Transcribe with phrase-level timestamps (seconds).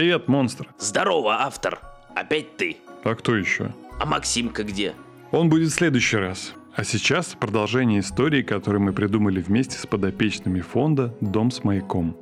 [0.00, 0.66] Привет, монстр.
[0.78, 1.78] Здорово, автор.
[2.16, 2.78] Опять ты.
[3.04, 3.74] А кто еще?
[4.00, 4.94] А Максимка где?
[5.30, 6.54] Он будет в следующий раз.
[6.74, 12.16] А сейчас продолжение истории, которую мы придумали вместе с подопечными фонда «Дом с маяком».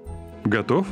[0.44, 0.88] Готов?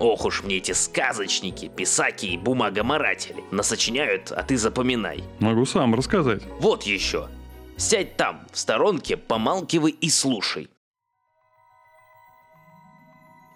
[0.00, 3.44] Ох уж мне эти сказочники, писаки и бумагоморатели.
[3.52, 5.22] Насочиняют, а ты запоминай.
[5.38, 6.42] Могу сам рассказать.
[6.58, 7.28] Вот еще.
[7.76, 10.68] Сядь там, в сторонке, помалкивай и слушай.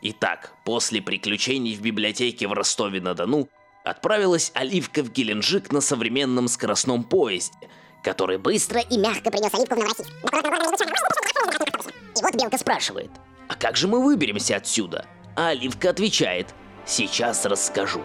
[0.01, 3.49] Итак, после приключений в библиотеке в Ростове-на-Дону
[3.85, 7.69] отправилась Оливка в Геленджик на современном скоростном поезде,
[8.05, 10.13] который быстро и мягко принес оливку в Новороссийск.
[12.17, 13.11] И вот Белка спрашивает,
[13.49, 15.05] а как же мы выберемся отсюда?
[15.35, 16.55] А Оливка отвечает,
[16.87, 18.03] сейчас расскажу.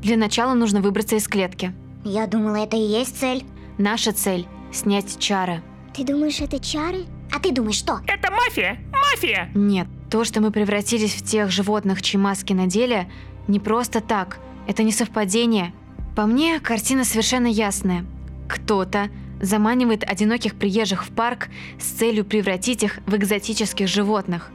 [0.00, 1.74] Для начала нужно выбраться из клетки.
[2.04, 3.44] Я думала, это и есть цель.
[3.78, 5.62] Наша цель— снять чары.
[5.94, 7.06] Ты думаешь, это чары?
[7.32, 8.00] А ты думаешь, что?
[8.06, 8.78] Это мафия!
[8.92, 9.50] Мафия!
[9.54, 13.10] Нет, то, что мы превратились в тех животных, чьи маски надели,
[13.48, 14.38] не просто так.
[14.66, 15.72] Это не совпадение.
[16.14, 18.04] По мне, картина совершенно ясная.
[18.48, 19.08] Кто-то
[19.40, 21.48] заманивает одиноких приезжих в парк
[21.80, 24.50] с целью превратить их в экзотических животных.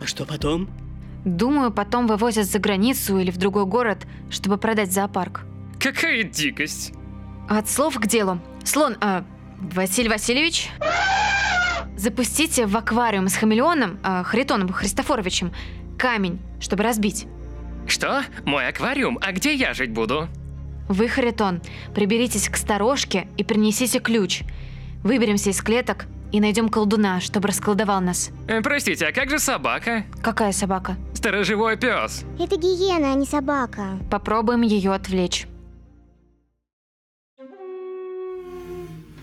[0.00, 0.68] А что потом?
[1.24, 5.44] Думаю, потом вывозят за границу или в другой город, чтобы продать зоопарк.
[5.80, 6.92] Какая дикость!
[7.48, 8.40] От слов к делу.
[8.64, 9.24] Слон, а,
[9.58, 10.70] Василий Васильевич?
[11.96, 15.52] Запустите в аквариум с хамелеоном, а, Харитоном Христофоровичем,
[15.98, 17.26] камень, чтобы разбить.
[17.86, 18.22] Что?
[18.44, 19.18] Мой аквариум?
[19.22, 20.28] А где я жить буду?
[20.88, 21.62] Вы, Харитон,
[21.94, 24.42] приберитесь к сторожке и принесите ключ.
[25.02, 28.30] Выберемся из клеток и найдем колдуна, чтобы расколдовал нас.
[28.48, 30.04] Э, простите, а как же собака?
[30.22, 30.96] Какая собака?
[31.14, 32.24] Сторожевой пес.
[32.38, 33.98] Это гиена, а не собака.
[34.10, 35.46] Попробуем ее отвлечь.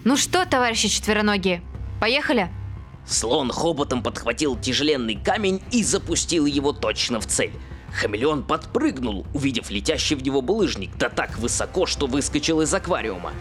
[0.05, 1.61] Ну что, товарищи четвероногие,
[2.01, 2.49] поехали?
[3.07, 7.53] Слон хоботом подхватил тяжеленный камень и запустил его точно в цель.
[7.93, 13.31] Хамелеон подпрыгнул, увидев летящий в него булыжник, да так высоко, что выскочил из аквариума.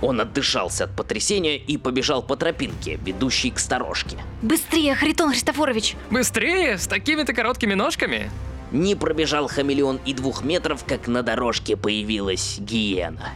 [0.00, 4.18] Он отдышался от потрясения и побежал по тропинке, ведущей к сторожке.
[4.42, 5.96] Быстрее, Харитон Христофорович!
[6.10, 6.78] Быстрее?
[6.78, 8.30] С такими-то короткими ножками?
[8.70, 13.32] Не пробежал хамелеон и двух метров, как на дорожке появилась гиена.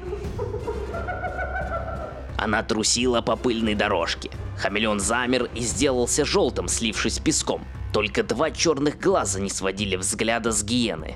[2.43, 4.29] Она трусила по пыльной дорожке.
[4.59, 7.65] Хамелеон замер и сделался желтым, слившись с песком.
[7.93, 11.15] Только два черных глаза не сводили взгляда с гиены.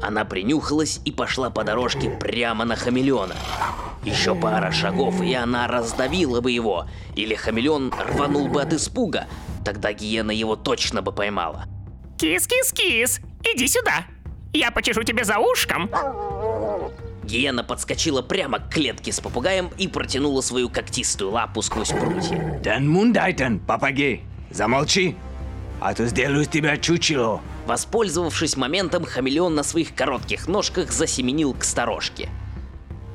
[0.00, 3.34] Она принюхалась и пошла по дорожке прямо на хамелеона.
[4.04, 6.86] Еще пара шагов, и она раздавила бы его.
[7.14, 9.26] Или хамелеон рванул бы от испуга.
[9.66, 11.66] Тогда гиена его точно бы поймала.
[12.16, 14.06] Кис-кис-кис, иди сюда.
[14.54, 15.90] Я почешу тебе за ушком.
[17.24, 22.60] Гиена подскочила прямо к клетке с попугаем и протянула свою когтистую лапу сквозь прутья.
[22.62, 25.16] Дэн Мундайтен, попугай, замолчи,
[25.80, 27.40] а то сделаю из тебя чучело.
[27.66, 32.28] Воспользовавшись моментом, хамелеон на своих коротких ножках засеменил к сторожке.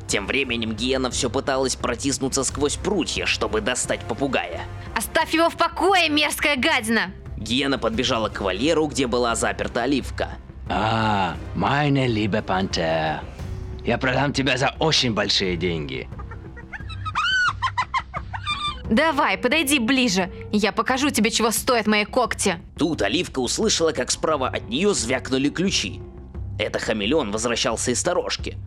[0.08, 4.62] Тем временем Гиена все пыталась протиснуться сквозь прутья, чтобы достать попугая.
[4.96, 7.12] Оставь его в покое, мерзкая гадина!
[7.38, 10.30] Гиена подбежала к вольеру, где была заперта Оливка.
[10.68, 13.19] А, meine liebe Panther,
[13.90, 16.08] я продам тебя за очень большие деньги.
[18.88, 20.32] Давай, подойди ближе.
[20.52, 22.60] Я покажу тебе, чего стоят мои когти.
[22.78, 26.02] Тут Оливка услышала, как справа от нее звякнули ключи.
[26.60, 28.60] Это хамелеон возвращался из сторожки.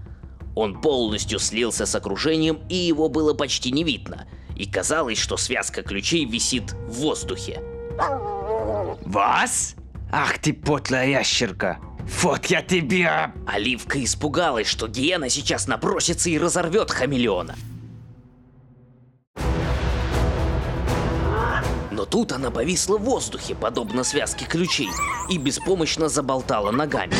[0.56, 4.26] Он полностью слился с окружением, и его было почти не видно.
[4.56, 7.62] И казалось, что связка ключей висит в воздухе.
[9.06, 9.76] Вас?
[10.10, 11.78] Ах ты потлая ящерка!
[12.06, 13.32] Вот я тебя!
[13.46, 17.56] Оливка испугалась, что Гиена сейчас набросится и разорвет хамелеона.
[21.90, 24.90] Но тут она повисла в воздухе, подобно связке ключей,
[25.30, 27.14] и беспомощно заболтала ногами.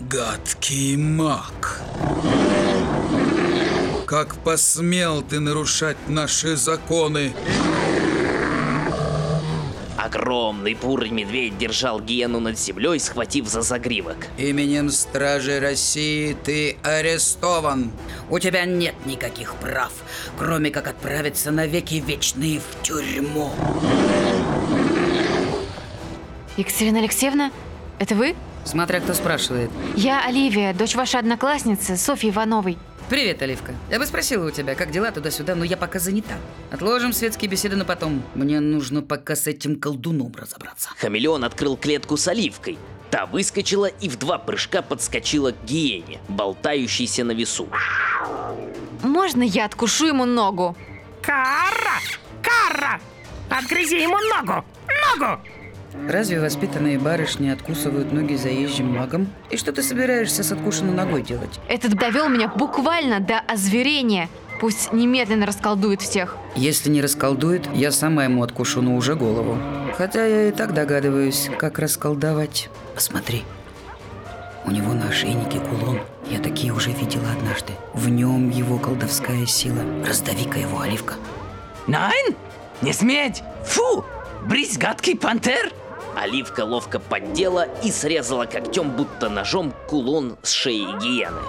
[0.00, 1.80] Гадкий маг.
[4.06, 7.32] Как посмел ты нарушать наши законы?
[10.02, 14.16] Огромный бурый медведь держал гиену над землей, схватив за загривок.
[14.36, 17.92] Именем Стражи России ты арестован.
[18.28, 19.92] У тебя нет никаких прав,
[20.36, 23.52] кроме как отправиться на веки вечные в тюрьму.
[26.56, 27.52] Екатерина Алексеевна,
[28.00, 28.34] это вы?
[28.64, 29.70] Смотря кто спрашивает.
[29.94, 32.76] Я Оливия, дочь вашей одноклассницы, Софьи Ивановой.
[33.08, 33.74] Привет, Оливка.
[33.90, 36.34] Я бы спросила у тебя, как дела туда-сюда, но я пока занята.
[36.70, 38.22] Отложим светские беседы на потом.
[38.34, 40.90] Мне нужно пока с этим колдуном разобраться.
[40.96, 42.78] Хамелеон открыл клетку с оливкой.
[43.10, 47.68] Та выскочила и в два прыжка подскочила к гиене, болтающейся на весу.
[49.02, 50.74] можно я откушу ему ногу?
[51.20, 52.00] Кара!
[52.42, 53.00] Кара!
[53.50, 54.64] Отгрызи ему ногу!
[55.18, 55.40] Ногу!
[56.08, 59.28] Разве воспитанные барышни откусывают ноги заезжим магом?
[59.50, 61.60] И что ты собираешься с откушенной ногой делать?
[61.68, 64.28] Этот довел меня буквально до озверения.
[64.60, 66.36] Пусть немедленно расколдует всех.
[66.54, 69.58] Если не расколдует, я сама ему откушу, но уже голову.
[69.96, 72.68] Хотя я и так догадываюсь, как расколдовать.
[72.94, 73.42] Посмотри.
[74.64, 76.00] У него на ошейнике кулон.
[76.30, 77.72] Я такие уже видела однажды.
[77.94, 79.82] В нем его колдовская сила.
[80.06, 81.14] Раздави-ка его, Оливка.
[81.88, 82.36] Найн?
[82.80, 83.42] Не сметь!
[83.66, 84.04] Фу!
[84.46, 85.72] Брись, гадкий пантер!
[86.16, 91.40] Оливка ловко поддела и срезала когтем, будто ножом, кулон с шеи гиены.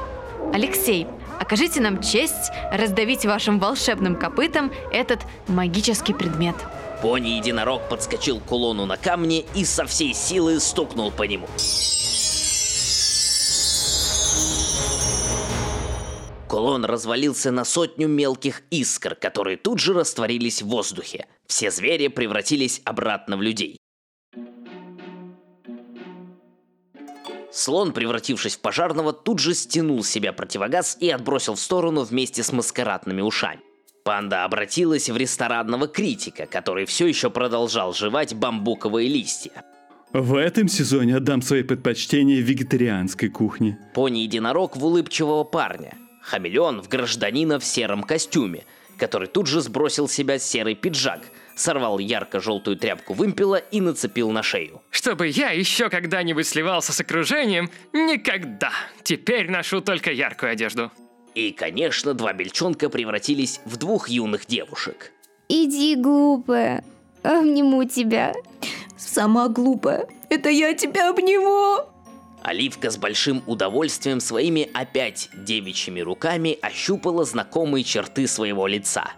[0.53, 1.07] Алексей,
[1.39, 6.55] окажите нам честь раздавить вашим волшебным копытом этот магический предмет.
[7.01, 11.47] Пони-единорог подскочил к кулону на камне и со всей силы стукнул по нему.
[16.47, 21.25] Кулон развалился на сотню мелких искр, которые тут же растворились в воздухе.
[21.47, 23.79] Все звери превратились обратно в людей.
[27.53, 32.41] Слон, превратившись в пожарного, тут же стянул с себя противогаз и отбросил в сторону вместе
[32.41, 33.61] с маскарадными ушами.
[34.03, 39.63] Панда обратилась в ресторанного критика, который все еще продолжал жевать бамбуковые листья.
[40.13, 43.77] В этом сезоне отдам свои предпочтения вегетарианской кухне.
[43.93, 45.93] Пони-единорог в улыбчивого парня.
[46.23, 48.65] Хамелеон в гражданина в сером костюме,
[48.97, 51.21] который тут же сбросил с себя серый пиджак,
[51.55, 54.81] сорвал ярко-желтую тряпку вымпела и нацепил на шею.
[54.89, 58.71] Чтобы я еще когда-нибудь сливался с окружением, никогда.
[59.03, 60.91] Теперь ношу только яркую одежду.
[61.35, 65.11] И, конечно, два бельчонка превратились в двух юных девушек.
[65.49, 66.83] Иди, глупая,
[67.23, 68.33] обниму тебя.
[68.97, 70.07] Сама глупая.
[70.29, 71.77] Это я тебя обниму.
[72.43, 79.11] Оливка с большим удовольствием своими опять девичьими руками ощупала знакомые черты своего лица.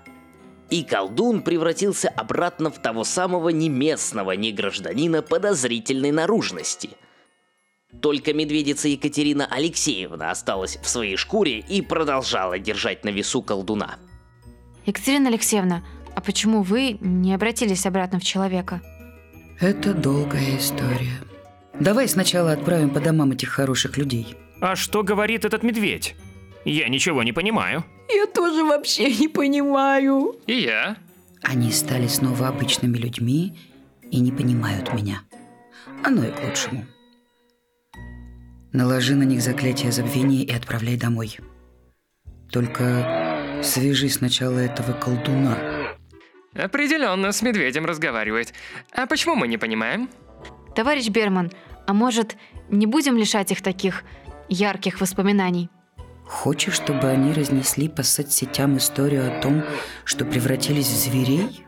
[0.70, 6.90] И колдун превратился обратно в того самого не местного, не гражданина подозрительной наружности.
[8.02, 13.98] Только медведица Екатерина Алексеевна осталась в своей шкуре и продолжала держать на весу колдуна.
[14.86, 15.84] Екатерина Алексеевна,
[16.16, 18.82] а почему вы не обратились обратно в человека?
[19.60, 21.22] Это долгая история.
[21.80, 24.36] Давай сначала отправим по домам этих хороших людей.
[24.62, 26.16] А что говорит этот медведь?
[26.64, 27.86] Я ничего не понимаю.
[28.10, 30.36] Я тоже вообще не понимаю.
[30.48, 30.98] И я.
[31.42, 33.58] Они стали снова обычными людьми
[34.12, 35.22] и не понимают меня.
[36.04, 36.86] Оно и к лучшему.
[38.74, 41.38] Наложи на них заклятие забвения и отправляй домой.
[42.52, 45.58] Только свяжи сначала этого колдуна.
[46.54, 48.54] Определенно с медведем разговаривает.
[48.92, 50.10] А почему мы не понимаем?
[50.76, 51.52] Товарищ Берман,
[51.88, 52.38] а может,
[52.70, 54.04] не будем лишать их таких
[54.50, 55.70] ярких воспоминаний?
[56.28, 59.64] Хочешь, чтобы они разнесли по соцсетям историю о том,
[60.04, 61.66] что превратились в зверей?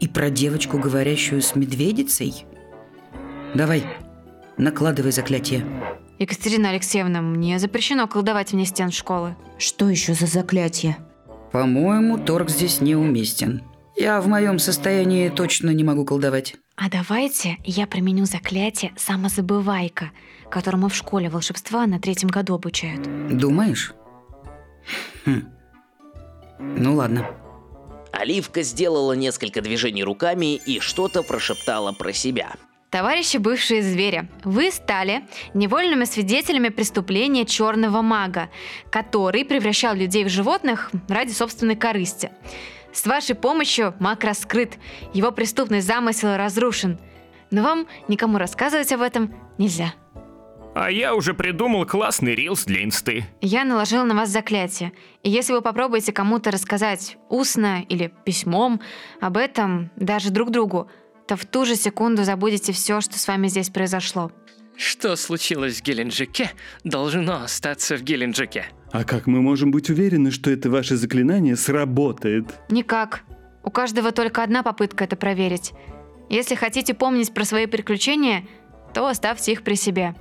[0.00, 2.46] И про девочку, говорящую с медведицей?
[3.54, 3.84] Давай,
[4.56, 5.64] накладывай заклятие.
[6.18, 9.36] Екатерина Алексеевна, мне запрещено колдовать вне стен школы.
[9.56, 10.96] Что еще за заклятие?
[11.52, 13.62] По-моему, торг здесь неуместен.
[13.96, 16.54] Я в моем состоянии точно не могу колдовать.
[16.76, 20.12] А давайте я применю заклятие «Самозабывайка»,
[20.50, 23.02] которому в школе волшебства на третьем году обучают.
[23.36, 23.94] Думаешь?
[25.24, 25.42] Хм.
[26.58, 27.26] Ну ладно.
[28.12, 32.54] Оливка сделала несколько движений руками и что-то прошептала про себя.
[32.90, 38.48] Товарищи бывшие звери, вы стали невольными свидетелями преступления черного мага,
[38.90, 42.30] который превращал людей в животных ради собственной корысти.
[42.92, 44.78] С вашей помощью маг раскрыт,
[45.12, 46.98] его преступный замысел разрушен.
[47.50, 49.92] Но вам никому рассказывать об этом нельзя.
[50.80, 53.24] А я уже придумал классный рилс для инсты.
[53.40, 54.92] Я наложил на вас заклятие.
[55.24, 58.80] И если вы попробуете кому-то рассказать устно или письмом
[59.20, 60.88] об этом, даже друг другу,
[61.26, 64.30] то в ту же секунду забудете все, что с вами здесь произошло.
[64.76, 66.52] Что случилось в Геленджике,
[66.84, 68.66] должно остаться в Геленджике.
[68.92, 72.54] А как мы можем быть уверены, что это ваше заклинание сработает?
[72.70, 73.24] Никак.
[73.64, 75.72] У каждого только одна попытка это проверить.
[76.30, 78.46] Если хотите помнить про свои приключения,
[78.94, 80.14] то оставьте их при себе.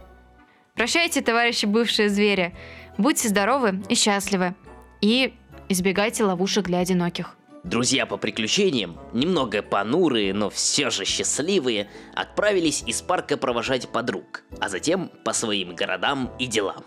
[0.77, 2.53] Прощайте, товарищи бывшие звери.
[3.00, 4.53] Будьте здоровы и счастливы.
[5.01, 5.34] И
[5.69, 7.36] избегайте ловушек для одиноких.
[7.63, 14.69] Друзья по приключениям, немного понурые, но все же счастливые, отправились из парка провожать подруг, а
[14.69, 16.84] затем по своим городам и делам.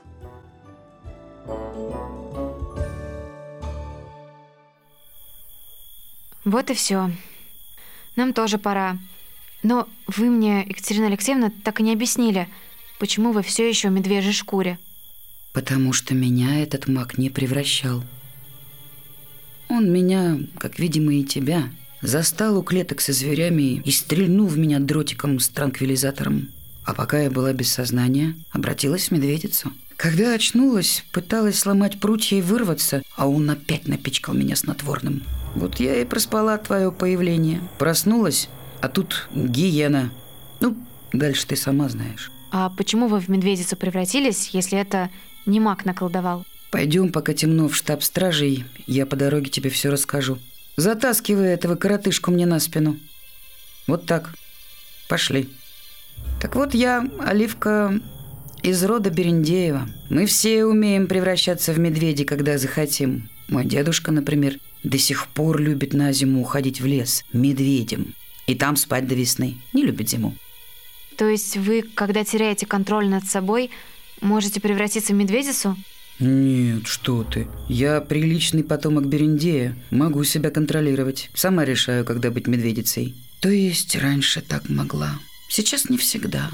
[6.45, 7.11] Вот и все.
[8.15, 8.99] Нам тоже пора.
[9.65, 12.49] Но вы мне, Екатерина Алексеевна, так и не объяснили,
[13.01, 14.79] почему вы все еще в медвежьей шкуре.
[15.53, 18.05] Потому что меня этот маг не превращал.
[19.69, 21.71] Он меня, как видимо и тебя,
[22.03, 26.51] застал у клеток со зверями и стрельнул в меня дротиком с транквилизатором.
[26.85, 29.73] А пока я была без сознания, обратилась в медведицу.
[29.97, 35.23] Когда очнулась, пыталась сломать прутья и вырваться, а он опять напичкал меня снотворным.
[35.55, 37.61] Вот я и проспала твое появление.
[37.79, 38.49] Проснулась,
[38.81, 40.11] а тут гиена.
[40.61, 40.77] Ну,
[41.13, 42.31] дальше ты сама знаешь.
[42.51, 45.11] А почему вы в медведицу превратились, если это
[45.47, 46.45] не маг наколдовал?
[46.71, 48.65] Пойдем, пока темно, в штаб стражей.
[48.87, 50.39] Я по дороге тебе все расскажу.
[50.77, 52.97] Затаскивай этого коротышку мне на спину.
[53.87, 54.35] Вот так.
[55.09, 55.49] Пошли.
[56.41, 58.01] Так вот я, Оливка,
[58.63, 59.89] из рода Берендеева.
[60.11, 63.29] Мы все умеем превращаться в медведей, когда захотим.
[63.49, 68.15] Мой дедушка, например, до сих пор любит на зиму уходить в лес медведем.
[68.47, 69.57] И там спать до весны.
[69.73, 70.37] Не любит зиму.
[71.21, 73.71] То есть вы, когда теряете контроль над собой,
[74.23, 75.77] можете превратиться в медведицу?
[76.19, 77.47] Нет, что ты.
[77.69, 79.77] Я приличный потомок Берендея.
[79.91, 81.29] Могу себя контролировать.
[81.35, 83.15] Сама решаю, когда быть медведицей.
[83.41, 85.11] То есть раньше так могла.
[85.51, 86.49] Сейчас не всегда.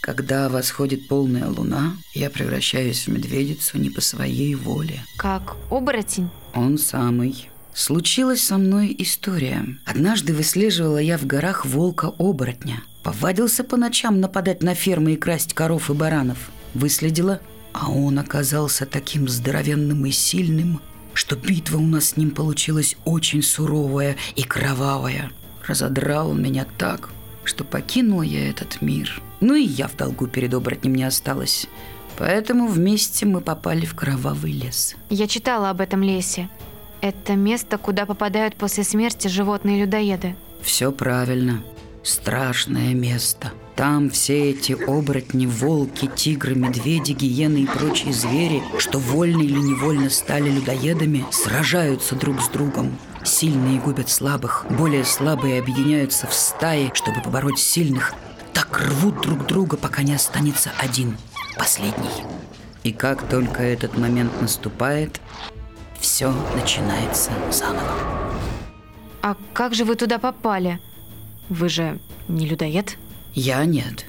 [0.00, 5.04] Когда восходит полная луна, я превращаюсь в медведицу не по своей воле.
[5.16, 6.28] Как оборотень?
[6.54, 7.48] Он самый.
[7.72, 9.64] Случилась со мной история.
[9.86, 12.82] Однажды выслеживала я в горах волка-оборотня.
[13.08, 16.50] Повадился по ночам нападать на фермы и красть коров и баранов.
[16.74, 17.40] Выследила,
[17.72, 20.82] а он оказался таким здоровенным и сильным,
[21.14, 25.30] что битва у нас с ним получилась очень суровая и кровавая.
[25.66, 27.08] Разодрал он меня так,
[27.44, 29.22] что покинула я этот мир.
[29.40, 31.66] Ну и я в долгу перед оборотнем не осталась.
[32.18, 34.96] Поэтому вместе мы попали в кровавый лес.
[35.08, 36.50] Я читала об этом лесе.
[37.00, 40.36] Это место, куда попадают после смерти животные-людоеды.
[40.60, 41.62] Все правильно.
[42.08, 43.52] Страшное место.
[43.76, 50.08] Там все эти оборотни, волки, тигры, медведи, гиены и прочие звери, что вольно или невольно
[50.08, 52.98] стали людоедами, сражаются друг с другом.
[53.24, 58.14] Сильные губят слабых, более слабые объединяются в стаи, чтобы побороть сильных.
[58.54, 61.18] Так рвут друг друга, пока не останется один,
[61.58, 62.24] последний.
[62.84, 65.20] И как только этот момент наступает,
[66.00, 67.92] все начинается заново.
[69.20, 70.80] А как же вы туда попали?
[71.48, 72.96] Вы же не людоед?
[73.34, 74.06] Я нет.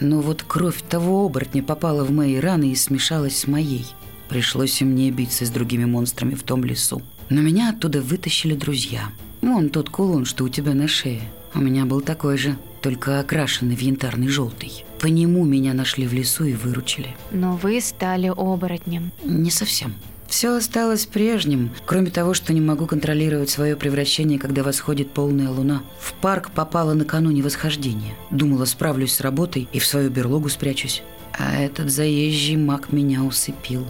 [0.00, 3.86] Но вот кровь того оборотня попала в мои раны и смешалась с моей.
[4.28, 7.02] Пришлось и мне биться с другими монстрами в том лесу.
[7.28, 9.10] Но меня оттуда вытащили друзья.
[9.40, 11.22] Вон тот кулон, что у тебя на шее.
[11.54, 14.84] У меня был такой же, только окрашенный в янтарный желтый.
[15.00, 17.16] По нему меня нашли в лесу и выручили.
[17.30, 19.12] Но вы стали оборотнем.
[19.24, 19.94] Не совсем.
[20.30, 25.82] Все осталось прежним, кроме того, что не могу контролировать свое превращение, когда восходит полная луна.
[25.98, 28.14] В парк попала накануне восхождения.
[28.30, 31.02] Думала, справлюсь с работой и в свою берлогу спрячусь.
[31.36, 33.84] А этот заезжий маг меня усыпил.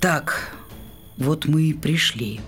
[0.00, 0.54] Так,
[1.16, 2.40] вот мы и пришли.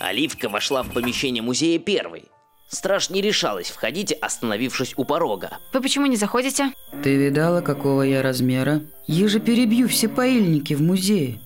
[0.00, 2.24] Оливка вошла в помещение музея первой.
[2.68, 5.58] Страж не решалась входить, остановившись у порога.
[5.72, 6.72] Вы почему не заходите?
[7.02, 8.82] Ты видала, какого я размера?
[9.06, 11.40] Я же перебью все паильники в музее.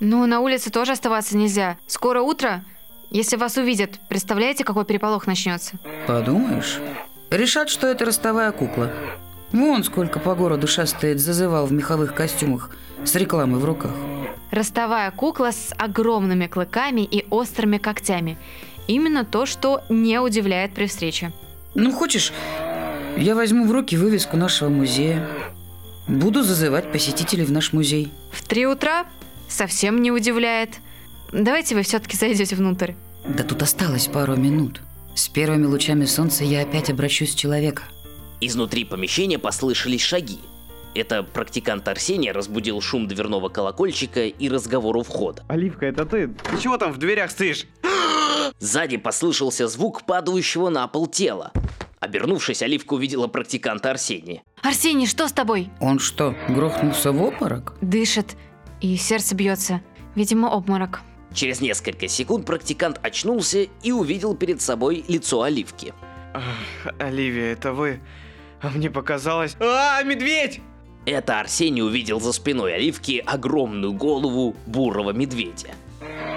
[0.00, 1.78] Ну, на улице тоже оставаться нельзя.
[1.86, 2.62] Скоро утро.
[3.10, 5.78] Если вас увидят, представляете, какой переполох начнется?
[6.06, 6.78] Подумаешь.
[7.30, 8.92] Решат, что это ростовая кукла.
[9.52, 12.70] Вон сколько по городу шастает зазывал в меховых костюмах
[13.02, 13.92] с рекламой в руках.
[14.50, 18.38] Ростовая кукла с огромными клыками и острыми когтями.
[18.86, 21.32] Именно то, что не удивляет при встрече.
[21.74, 22.32] Ну, хочешь,
[23.16, 25.28] я возьму в руки вывеску нашего музея.
[26.06, 28.12] Буду зазывать посетителей в наш музей.
[28.30, 29.06] В три утра?
[29.48, 30.70] Совсем не удивляет.
[31.32, 32.92] Давайте вы все-таки зайдете внутрь.
[33.26, 34.80] Да тут осталось пару минут.
[35.14, 37.82] С первыми лучами солнца я опять обращусь в человека.
[38.40, 40.38] Изнутри помещения послышались шаги.
[40.96, 45.44] Это практикант Арсений разбудил шум дверного колокольчика и разговор у входа.
[45.46, 46.28] Оливка, это ты?
[46.28, 47.66] Ты чего там в дверях стоишь?
[48.60, 51.52] Сзади послышался звук падающего на пол тела.
[52.00, 54.42] Обернувшись, Оливка увидела практиканта Арсения.
[54.62, 55.68] Арсений, что с тобой?
[55.80, 57.74] Он что, грохнулся в обморок?
[57.82, 58.34] Дышит.
[58.80, 59.82] И сердце бьется.
[60.14, 61.02] Видимо, обморок.
[61.34, 65.92] Через несколько секунд практикант очнулся и увидел перед собой лицо Оливки.
[66.32, 68.00] Ах, Оливия, это вы?
[68.62, 69.56] А мне показалось...
[69.60, 70.62] А, медведь!
[71.06, 75.68] Это Арсений увидел за спиной Оливки огромную голову бурого медведя.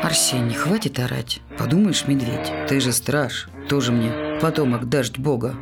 [0.04, 1.42] Арсений, хватит орать.
[1.58, 3.50] Подумаешь, медведь, ты же страж.
[3.68, 5.56] Тоже мне потомок дождь бога.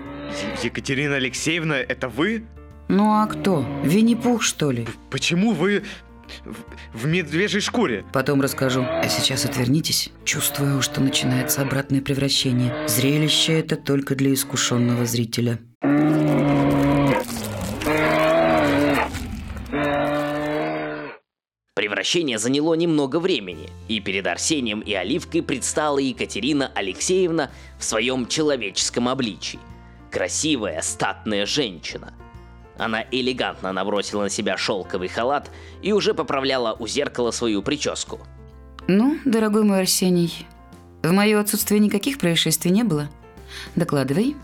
[0.61, 2.43] Екатерина Алексеевна, это вы?
[2.89, 3.65] Ну а кто?
[3.83, 4.85] Винни-Пух, что ли?
[5.09, 5.83] Почему вы
[6.43, 6.57] в,
[6.93, 8.03] в медвежьей шкуре?
[8.11, 8.85] Потом расскажу.
[8.85, 10.11] А сейчас отвернитесь.
[10.25, 12.87] Чувствую, что начинается обратное превращение.
[12.89, 15.59] Зрелище это только для искушенного зрителя.
[21.77, 29.07] Превращение заняло немного времени, и перед Арсением и Оливкой предстала Екатерина Алексеевна в своем человеческом
[29.07, 29.59] обличии.
[30.09, 32.15] Красивая, статная женщина.
[32.79, 35.51] Она элегантно набросила на себя шелковый халат
[35.83, 38.21] и уже поправляла у зеркала свою прическу.
[38.87, 40.47] Ну, дорогой мой Арсений,
[41.03, 43.07] в мое отсутствие никаких происшествий не было.
[43.75, 44.35] Докладывай.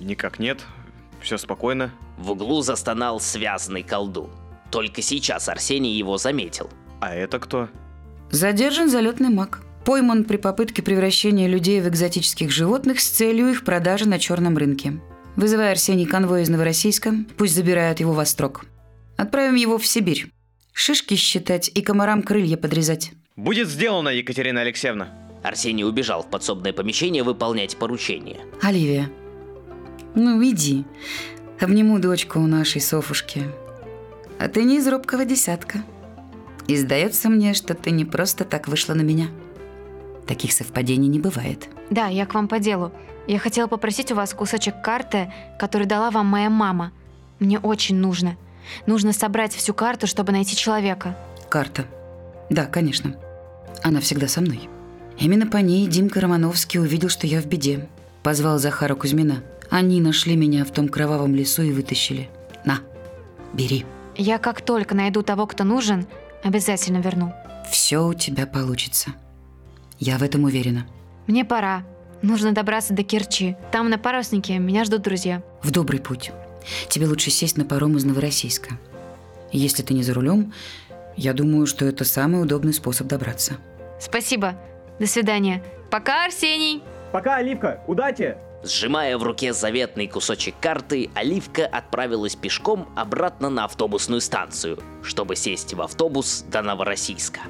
[0.00, 0.60] Никак нет.
[1.20, 1.90] Все спокойно.
[2.16, 4.30] В углу застонал связанный колдун.
[4.70, 6.70] Только сейчас Арсений его заметил.
[7.00, 7.68] А это кто?
[8.30, 9.60] Задержан залетный маг.
[9.84, 15.00] Пойман при попытке превращения людей в экзотических животных с целью их продажи на черном рынке.
[15.36, 18.66] Вызывай Арсений конвой из Новороссийска, пусть забирают его в Острог.
[19.16, 20.26] Отправим его в Сибирь.
[20.72, 23.12] Шишки считать и комарам крылья подрезать.
[23.36, 25.08] Будет сделано, Екатерина Алексеевна.
[25.42, 28.40] Арсений убежал в подсобное помещение выполнять поручение.
[28.60, 29.10] Оливия,
[30.14, 30.84] ну иди.
[31.60, 33.44] Обниму дочку у нашей Софушки.
[34.38, 35.80] А ты не из робкого десятка.
[36.66, 39.28] И сдается мне, что ты не просто так вышла на меня.
[40.26, 41.68] Таких совпадений не бывает.
[41.90, 42.92] Да, я к вам по делу.
[43.26, 46.92] Я хотела попросить у вас кусочек карты, который дала вам моя мама.
[47.38, 48.36] Мне очень нужно.
[48.86, 51.16] Нужно собрать всю карту, чтобы найти человека.
[51.48, 51.86] Карта.
[52.50, 53.16] Да, конечно.
[53.82, 54.68] Она всегда со мной.
[55.18, 57.88] Именно по ней Димка Романовский увидел, что я в беде.
[58.22, 59.42] Позвал Захара Кузьмина.
[59.70, 62.28] Они нашли меня в том кровавом лесу и вытащили.
[62.64, 62.80] На,
[63.52, 63.84] бери.
[64.18, 66.06] Я как только найду того, кто нужен,
[66.42, 67.32] обязательно верну.
[67.70, 69.10] Все у тебя получится.
[70.00, 70.86] Я в этом уверена.
[71.28, 71.84] Мне пора.
[72.20, 73.56] Нужно добраться до Керчи.
[73.70, 75.42] Там на паруснике меня ждут друзья.
[75.62, 76.32] В добрый путь.
[76.88, 78.74] Тебе лучше сесть на паром из Новороссийска.
[79.52, 80.52] Если ты не за рулем,
[81.16, 83.54] я думаю, что это самый удобный способ добраться.
[84.00, 84.56] Спасибо.
[84.98, 85.62] До свидания.
[85.90, 86.82] Пока, Арсений.
[87.12, 87.82] Пока, Оливка.
[87.86, 88.36] Удачи!
[88.62, 95.74] Сжимая в руке заветный кусочек карты, Оливка отправилась пешком обратно на автобусную станцию, чтобы сесть
[95.74, 97.40] в автобус до Новороссийска.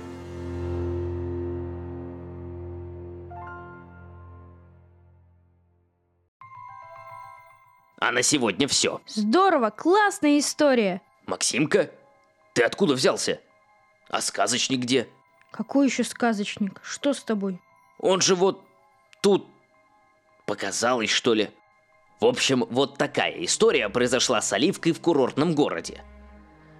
[8.00, 9.00] А на сегодня все.
[9.06, 11.00] Здорово, классная история.
[11.26, 11.90] Максимка,
[12.52, 13.40] ты откуда взялся?
[14.08, 15.08] А сказочник где?
[15.50, 16.80] Какой еще сказочник?
[16.82, 17.60] Что с тобой?
[17.98, 18.62] Он же вот
[19.20, 19.46] тут
[20.48, 21.50] Показалось, что ли?
[22.20, 26.02] В общем, вот такая история произошла с Оливкой в курортном городе.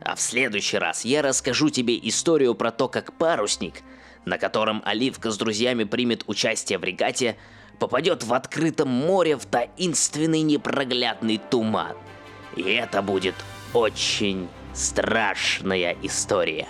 [0.00, 3.82] А в следующий раз я расскажу тебе историю про то, как парусник,
[4.24, 7.36] на котором Оливка с друзьями примет участие в регате,
[7.78, 11.94] попадет в открытом море в таинственный непроглядный туман.
[12.56, 13.34] И это будет
[13.74, 16.66] очень страшная история.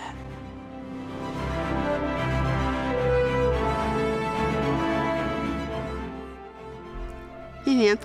[7.79, 8.01] Привет,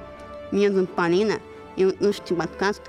[0.53, 1.41] меня зовут Полина,
[1.75, 2.81] и вы слушаете подкаст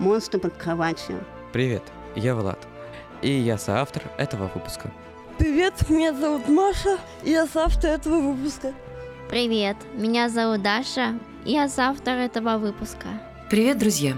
[0.00, 1.24] «Монстры под кроватью».
[1.52, 1.84] Привет,
[2.16, 2.58] я Влад,
[3.22, 4.90] и я соавтор этого выпуска.
[5.38, 8.74] Привет, меня зовут Маша, и я соавтор этого выпуска.
[9.30, 13.06] Привет, меня зовут Даша, и я соавтор этого выпуска.
[13.48, 14.14] Привет, друзья!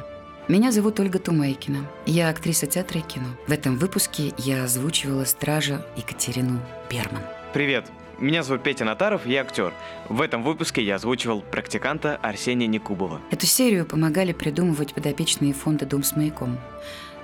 [0.48, 1.86] Меня зовут Ольга Тумайкина.
[2.06, 3.26] Я актриса театра и кино.
[3.46, 6.58] В этом выпуске я озвучивала стража Екатерину
[6.90, 7.22] Берман.
[7.52, 7.84] Привет,
[8.18, 9.72] меня зовут Петя Натаров, я актер.
[10.08, 13.20] В этом выпуске я озвучивал практиканта Арсения Никубова.
[13.30, 16.58] Эту серию помогали придумывать подопечные фонда «Дом с маяком»,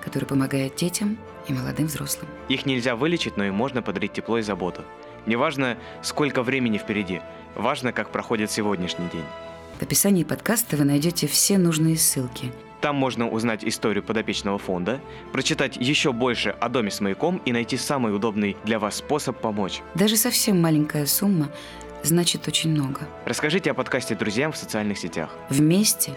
[0.02, 2.28] который помогает детям и молодым взрослым.
[2.48, 4.82] Их нельзя вылечить, но им можно подарить тепло и заботу.
[5.26, 7.20] Неважно, сколько времени впереди,
[7.54, 9.24] важно, как проходит сегодняшний день.
[9.78, 15.00] В описании подкаста вы найдете все нужные ссылки– там можно узнать историю подопечного фонда,
[15.32, 19.82] прочитать еще больше о доме с маяком и найти самый удобный для вас способ помочь.
[19.94, 21.50] Даже совсем маленькая сумма
[22.02, 23.00] значит очень много.
[23.24, 25.30] Расскажите о подкасте друзьям в социальных сетях.
[25.48, 26.12] Вместе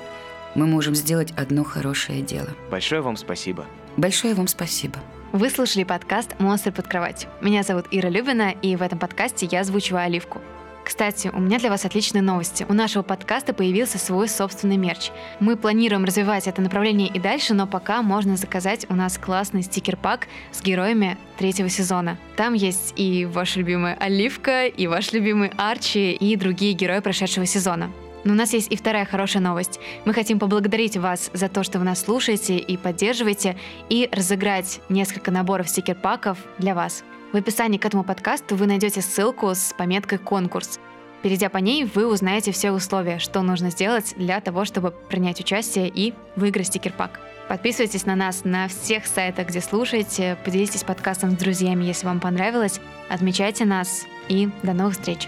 [0.56, 2.49] мы можем сделать одно хорошее дело.
[2.69, 3.65] Большое вам спасибо.
[3.97, 4.99] Большое вам спасибо.
[5.32, 7.30] Вы слушали подкаст «Монстры под кроватью».
[7.41, 10.41] Меня зовут Ира Любина, и в этом подкасте я озвучиваю Оливку.
[10.83, 12.65] Кстати, у меня для вас отличные новости.
[12.67, 15.11] У нашего подкаста появился свой собственный мерч.
[15.39, 20.27] Мы планируем развивать это направление и дальше, но пока можно заказать у нас классный стикер-пак
[20.51, 22.17] с героями третьего сезона.
[22.35, 27.91] Там есть и ваша любимая Оливка, и ваш любимый Арчи, и другие герои прошедшего сезона.
[28.25, 29.79] Но у нас есть и вторая хорошая новость.
[30.05, 33.57] Мы хотим поблагодарить вас за то, что вы нас слушаете и поддерживаете,
[33.89, 37.03] и разыграть несколько наборов стикер-паков для вас.
[37.33, 40.79] В описании к этому подкасту вы найдете ссылку с пометкой «Конкурс».
[41.23, 45.89] Перейдя по ней, вы узнаете все условия, что нужно сделать для того, чтобы принять участие
[45.89, 47.19] и выиграть стикер-пак.
[47.49, 52.79] Подписывайтесь на нас на всех сайтах, где слушаете, поделитесь подкастом с друзьями, если вам понравилось,
[53.09, 55.27] отмечайте нас и до новых встреч!